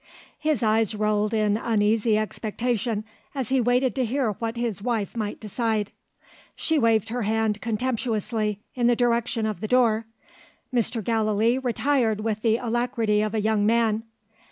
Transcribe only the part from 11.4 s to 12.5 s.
retired with